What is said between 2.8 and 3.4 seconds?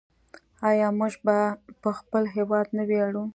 ویاړو؟